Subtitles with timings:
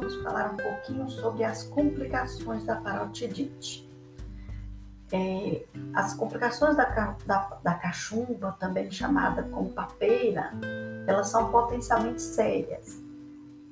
[0.00, 3.86] vamos falar um pouquinho sobre as complicações da parotidite.
[5.12, 10.52] É, as complicações da, da, da cachumba, também chamada como papeira,
[11.06, 12.98] elas são potencialmente sérias.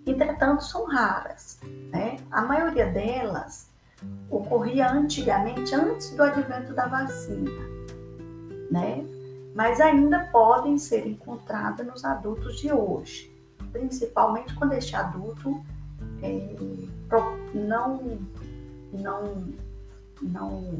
[0.04, 1.61] Entretanto, são raras.
[1.91, 2.17] Né?
[2.31, 3.71] A maioria delas
[4.29, 7.50] ocorria antigamente, antes do advento da vacina,
[8.71, 9.04] né?
[9.54, 13.32] mas ainda podem ser encontradas nos adultos de hoje,
[13.72, 15.64] principalmente quando este adulto
[16.22, 16.57] é,
[17.54, 18.18] não,
[18.93, 19.54] não,
[20.22, 20.79] não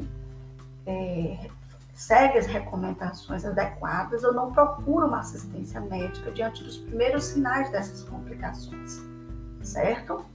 [0.85, 1.49] é,
[1.93, 8.03] segue as recomendações adequadas ou não procura uma assistência médica diante dos primeiros sinais dessas
[8.03, 9.01] complicações,
[9.61, 10.25] certo?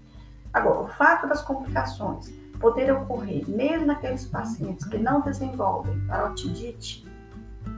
[0.53, 2.31] Agora, o fato das complicações
[2.61, 7.07] poder ocorrer mesmo naqueles pacientes que não desenvolvem parotidite,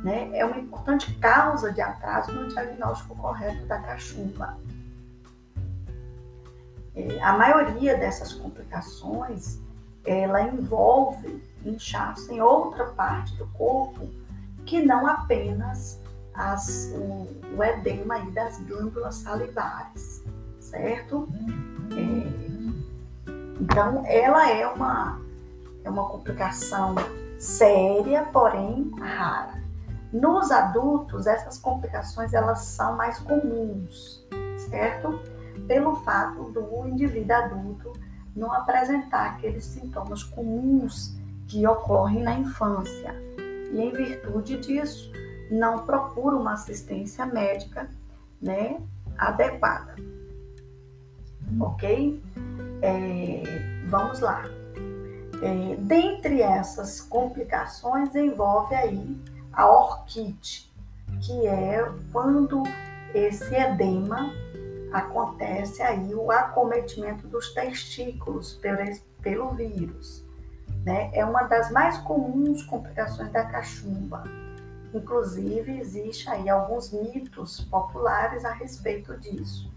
[0.03, 4.59] né, é uma importante causa de atraso no diagnóstico correto da cachumba.
[6.97, 9.59] É, a maioria dessas complicações,
[10.05, 14.09] ela envolve inchaço em outra parte do corpo
[14.65, 16.01] que não apenas
[16.35, 20.25] as, o, o edema das glândulas salivares,
[20.59, 21.29] certo?
[21.93, 22.57] É,
[23.61, 25.21] então, ela é uma,
[25.85, 26.95] é uma complicação
[27.39, 29.63] séria, porém rara.
[30.13, 34.27] Nos adultos, essas complicações elas são mais comuns,
[34.71, 35.21] certo?
[35.67, 37.93] Pelo fato do indivíduo adulto
[38.35, 41.17] não apresentar aqueles sintomas comuns
[41.49, 43.15] que ocorrem na infância.
[43.73, 45.11] E em virtude disso,
[45.51, 47.89] não procura uma assistência médica
[48.41, 48.81] né,
[49.17, 49.97] adequada.
[51.61, 52.23] Ok?
[52.83, 53.43] É,
[53.87, 54.45] vamos lá.
[55.43, 59.17] É, dentre essas complicações envolve aí
[59.53, 60.73] a orquite,
[61.21, 62.63] que é quando
[63.15, 64.31] esse edema
[64.93, 68.79] acontece aí o acometimento dos testículos pelo,
[69.21, 70.25] pelo vírus.
[70.85, 71.11] Né?
[71.13, 74.25] É uma das mais comuns complicações da cachumba.
[74.95, 79.73] Inclusive, existe aí alguns mitos populares a respeito disso.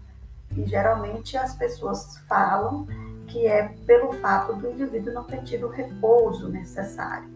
[0.56, 2.86] E geralmente as pessoas falam
[3.26, 7.28] que é pelo fato do indivíduo não ter tido o repouso necessário,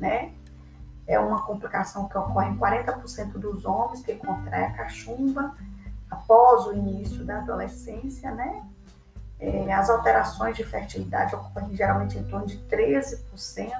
[0.00, 0.32] né?
[1.06, 5.54] É uma complicação que ocorre em 40% dos homens que contraem a cachumba
[6.10, 8.62] após o início da adolescência, né?
[9.38, 13.72] É, as alterações de fertilidade ocorrem geralmente em torno de 13%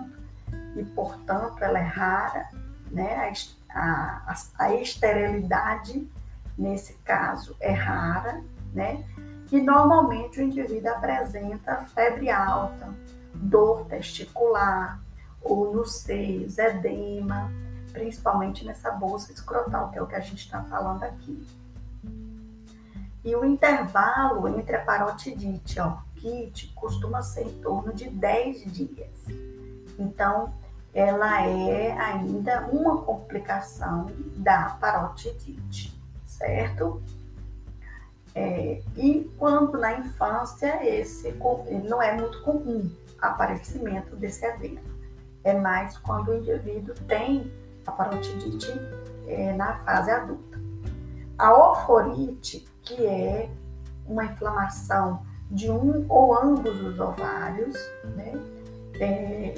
[0.77, 2.49] e, portanto, ela é rara,
[2.91, 3.33] né?
[3.71, 6.11] A, a, a esterilidade,
[6.57, 8.43] nesse caso, é rara,
[8.73, 9.05] né?
[9.51, 12.93] E normalmente o indivíduo apresenta febre alta,
[13.33, 15.01] dor testicular,
[15.41, 17.51] ou nos seios, edema,
[17.93, 21.47] principalmente nessa bolsa escrotal, que é o que a gente está falando aqui.
[23.27, 28.73] E o intervalo entre a parotidite e a orquite costuma ser em torno de 10
[28.73, 29.11] dias.
[29.99, 30.55] Então,
[30.95, 37.03] ela é ainda uma complicação da parotidite, certo?
[38.33, 41.35] É, e quando na infância esse
[41.89, 42.89] não é muito comum
[43.21, 44.95] aparecimento desse evento.
[45.43, 47.51] É mais quando o indivíduo tem
[47.85, 48.73] a parotidite
[49.27, 50.46] é, na fase adulta.
[51.39, 53.51] A oforite, que é
[54.07, 57.77] uma inflamação de um ou ambos os ovários,
[58.17, 58.33] né,
[59.01, 59.55] é,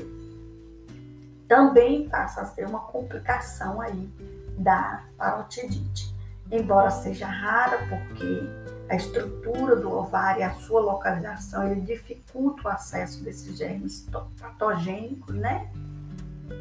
[1.46, 4.10] também passa a ser uma complicação aí
[4.58, 6.18] da parotidite
[6.50, 8.48] embora seja rara, porque
[8.88, 14.08] a estrutura do ovário e a sua localização ele dificulta o acesso desses germes
[14.40, 15.70] patogênicos, né?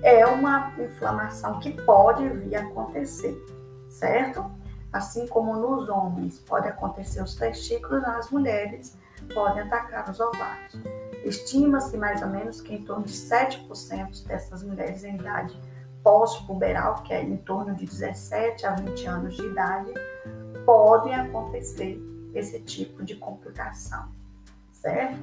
[0.04, 3.34] É uma inflamação que pode vir a acontecer,
[3.90, 4.52] certo?
[4.92, 8.98] Assim como nos homens pode acontecer os testículos, nas mulheres
[9.34, 10.80] podem atacar os ovários.
[11.24, 15.60] Estima-se mais ou menos que em torno de 7% dessas mulheres em idade
[16.04, 19.94] pós-puberal, que é em torno de 17 a 20 anos de idade,
[20.66, 22.02] podem acontecer
[22.34, 24.08] esse tipo de complicação,
[24.72, 25.18] certo?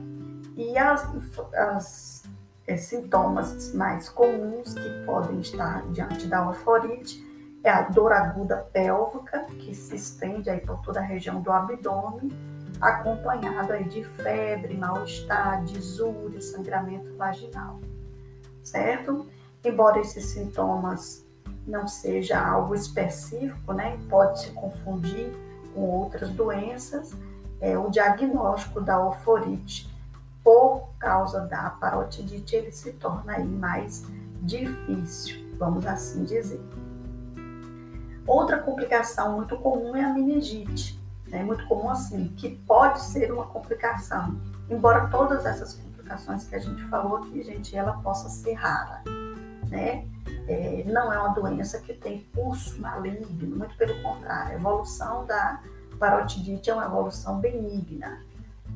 [0.57, 1.09] E as,
[1.55, 2.25] as
[2.67, 7.34] é, sintomas mais comuns que podem estar diante da euforite
[7.65, 12.31] é a dor aguda pélvica, que se estende aí por toda a região do abdômen,
[12.79, 17.81] acompanhado aí de febre, mal-estar, desúria, sangramento vaginal,
[18.63, 19.27] certo?
[19.65, 21.27] Embora esses sintomas
[21.67, 25.33] não seja algo específico, né, pode se confundir
[25.73, 27.17] com outras doenças,
[27.63, 29.91] é, o diagnóstico da oforite
[30.43, 34.05] por causa da parotidite ele se torna aí mais
[34.43, 36.61] difícil, vamos assim dizer.
[38.27, 43.47] Outra complicação muito comum é a meningite, É muito comum assim, que pode ser uma
[43.47, 44.41] complicação.
[44.71, 49.03] Embora todas essas complicações que a gente falou aqui, gente, ela possa ser rara,
[49.69, 50.07] né?
[50.47, 55.61] É, não é uma doença que tem curso maligno, muito pelo contrário, a evolução da
[55.99, 58.21] parotidite é uma evolução benigna.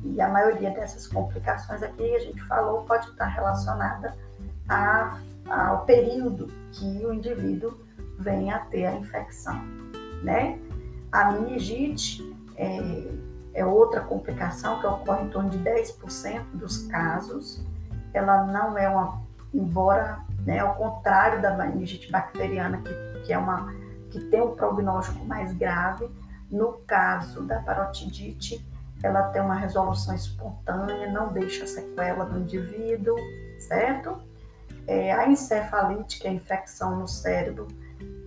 [0.03, 4.15] E a maioria dessas complicações aqui a gente falou pode estar relacionada
[4.67, 5.17] a,
[5.49, 7.77] ao período que o indivíduo
[8.19, 9.59] vem a ter a infecção,
[10.21, 10.59] né?
[11.11, 13.07] A meningite é,
[13.53, 17.65] é outra complicação que ocorre em torno de 10% dos casos.
[18.13, 19.21] Ela não é uma,
[19.53, 23.73] embora, né, ao contrário da meningite bacteriana, que, que é uma
[24.11, 26.09] que tem um prognóstico mais grave,
[26.49, 28.65] no caso da parotidite,
[29.03, 33.15] ela tem uma resolução espontânea, não deixa sequela do indivíduo,
[33.59, 34.17] certo?
[34.87, 37.67] É, a encefalite, que é a infecção no cérebro,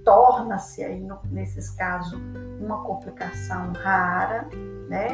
[0.05, 2.19] torna-se aí, no, nesses casos,
[2.61, 4.49] uma complicação rara,
[4.89, 5.09] né?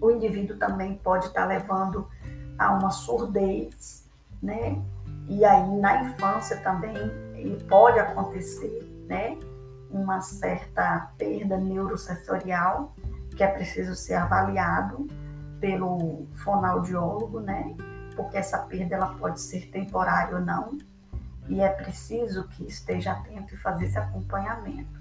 [0.00, 2.08] O indivíduo também pode estar levando
[2.58, 4.06] a uma surdez,
[4.42, 4.80] né?
[5.28, 6.94] E aí na infância também
[7.68, 9.38] pode acontecer, né?
[9.90, 12.94] Uma certa perda neurosensorial
[13.36, 15.06] que é preciso ser avaliado
[15.60, 17.74] pelo fonoaudiólogo, né?
[18.16, 20.76] Porque essa perda ela pode ser temporária ou não,
[21.50, 25.00] e é preciso que esteja atento e fazer esse acompanhamento,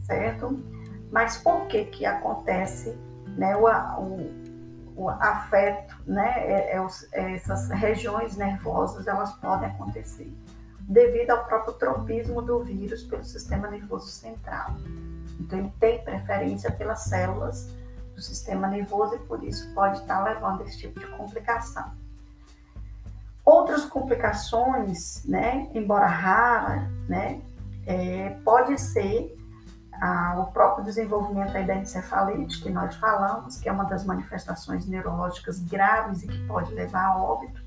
[0.00, 0.62] certo?
[1.10, 2.94] Mas por que que acontece,
[3.38, 3.66] né, o,
[3.98, 10.30] o, o afeto, né, é, é, é, essas regiões nervosas, elas podem acontecer
[10.80, 14.76] devido ao próprio tropismo do vírus pelo sistema nervoso central.
[15.40, 17.74] Então, ele tem preferência pelas células
[18.14, 21.92] do sistema nervoso e por isso pode estar levando esse tipo de complicação.
[23.46, 27.40] Outras complicações, né, embora rara, né,
[27.86, 29.38] é, pode ser
[30.00, 35.60] ah, o próprio desenvolvimento da encefalite, que nós falamos, que é uma das manifestações neurológicas
[35.60, 37.62] graves e que pode levar a óbito,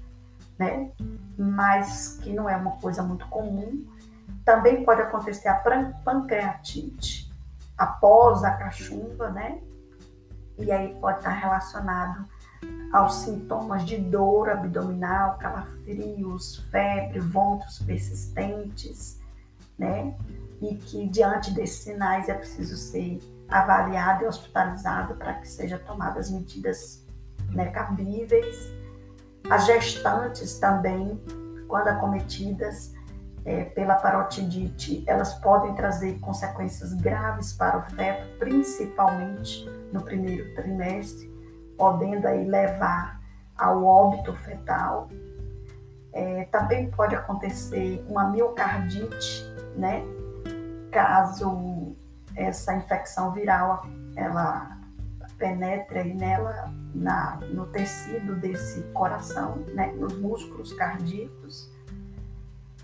[0.58, 0.92] né,
[1.38, 3.88] mas que não é uma coisa muito comum.
[4.44, 5.64] Também pode acontecer a
[6.04, 7.34] pancreatite
[7.78, 9.62] após a cachumba, né,
[10.58, 12.28] e aí pode estar relacionado
[12.92, 19.20] aos sintomas de dor abdominal, calafrios, febre, vômitos persistentes,
[19.78, 20.16] né?
[20.62, 26.30] E que diante desses sinais é preciso ser avaliado e hospitalizado para que sejam tomadas
[26.30, 27.06] medidas
[27.52, 28.72] né, cabíveis.
[29.50, 31.20] As gestantes também,
[31.68, 32.94] quando acometidas
[33.46, 41.39] é, pela parotidite, elas podem trazer consequências graves para o feto, principalmente no primeiro trimestre
[41.80, 43.22] podendo aí levar
[43.58, 45.10] ao óbito fetal.
[46.12, 49.46] É, também pode acontecer uma miocardite,
[49.78, 50.04] né?
[50.92, 51.96] Caso
[52.36, 53.86] essa infecção viral
[54.16, 54.78] ela
[55.38, 59.94] penetre nela na, no tecido desse coração, né?
[59.94, 61.72] Nos músculos cardíacos.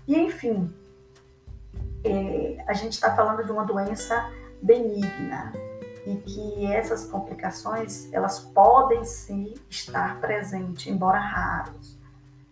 [0.08, 0.72] E enfim,
[2.02, 4.30] é, a gente está falando de uma doença
[4.62, 5.52] benigna,
[6.06, 11.98] e que essas complicações elas podem sim estar presentes, embora raros,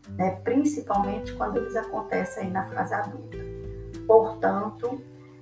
[0.08, 0.32] né?
[0.42, 3.38] principalmente quando eles acontecem aí na fase adulta.
[4.06, 5.00] Portanto,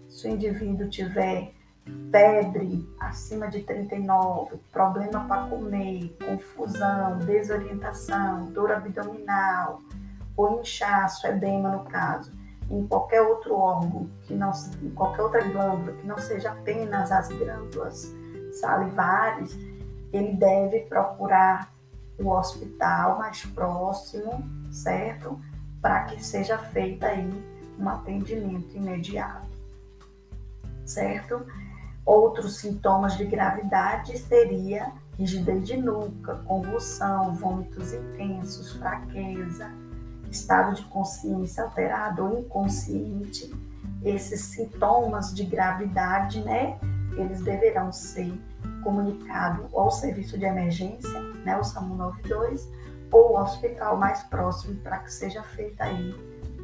[0.09, 1.55] se o indivíduo tiver
[2.11, 9.81] febre acima de 39, problema para comer, confusão, desorientação, dor abdominal,
[10.37, 12.31] ou inchaço, edema no caso,
[12.73, 14.51] em qualquer outro órgão, que não,
[14.83, 18.11] em qualquer outra glândula, que não seja apenas as glândulas
[18.61, 19.55] salivares,
[20.11, 21.71] ele deve procurar
[22.19, 25.39] o hospital mais próximo, certo?
[25.83, 27.31] Para que seja feito aí
[27.79, 29.49] um atendimento imediato,
[30.87, 31.45] certo?
[32.07, 39.71] Outros sintomas de gravidade seria rigidez de nuca, convulsão, vômitos intensos, fraqueza,
[40.33, 43.55] estado de consciência alterado ou inconsciente,
[44.03, 46.79] esses sintomas de gravidade, né,
[47.17, 48.33] eles deverão ser
[48.83, 52.69] comunicados ao serviço de emergência, né, o SAMU 92,
[53.13, 56.15] ou ao hospital mais próximo para que seja feita aí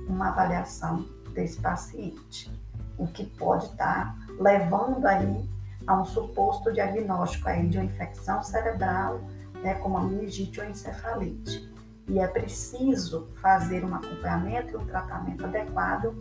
[0.09, 2.51] uma avaliação desse paciente,
[2.97, 5.49] o que pode estar levando aí
[5.87, 9.21] a um suposto diagnóstico aí de uma infecção cerebral,
[9.63, 11.78] né, como a meningite ou encefalite
[12.09, 16.15] e é preciso fazer um acompanhamento e um tratamento adequado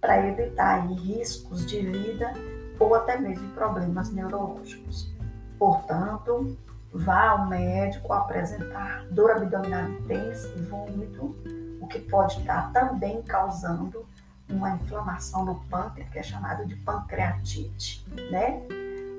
[0.00, 2.32] para evitar aí, riscos de vida
[2.78, 5.12] ou até mesmo problemas neurológicos.
[5.58, 6.56] Portanto,
[6.92, 11.36] vá ao médico apresentar dor abdominal intensa e vômito,
[11.80, 14.06] o que pode estar também causando
[14.48, 18.62] uma inflamação no pâncreas, que é chamado de pancreatite, né?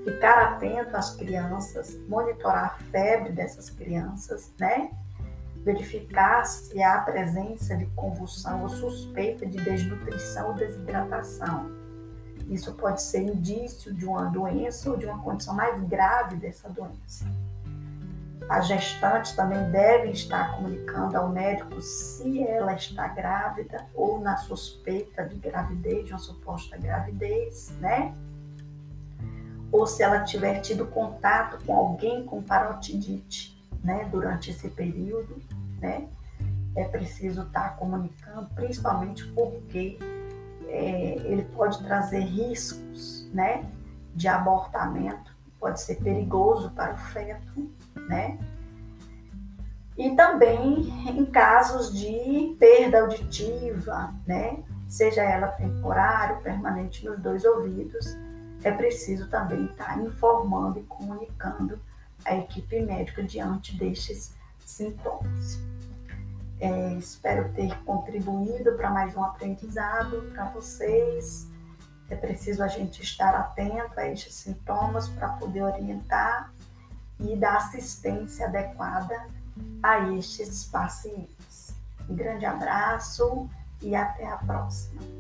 [0.04, 4.92] ficar atento às crianças, monitorar a febre dessas crianças, né?
[5.70, 11.70] Verificar se há presença de convulsão ou suspeita de desnutrição ou desidratação.
[12.50, 17.28] Isso pode ser indício de uma doença ou de uma condição mais grave dessa doença.
[18.50, 25.24] As gestantes também devem estar comunicando ao médico se ela está grávida ou na suspeita
[25.24, 28.16] de gravidez, de uma suposta gravidez, né?
[29.72, 35.40] Ou se ela tiver tido contato com alguém com parotidite, né, durante esse período,
[35.82, 36.08] né?
[36.76, 39.98] É preciso estar comunicando, principalmente porque
[40.68, 43.66] é, ele pode trazer riscos, né,
[44.14, 47.70] de abortamento, pode ser perigoso para o feto,
[48.08, 48.38] né?
[49.98, 54.64] E também em casos de perda auditiva, né?
[54.88, 58.18] Seja ela temporária ou permanente nos dois ouvidos,
[58.64, 61.80] é preciso também estar informando e comunicando
[62.26, 64.36] a equipe médica diante destes
[64.70, 65.60] sintomas.
[66.60, 71.48] É, espero ter contribuído para mais um aprendizado para vocês.
[72.10, 76.52] É preciso a gente estar atento a estes sintomas para poder orientar
[77.20, 79.28] e da assistência adequada
[79.82, 81.76] a estes pacientes.
[82.10, 83.50] Um grande abraço
[83.82, 85.19] e até a próxima.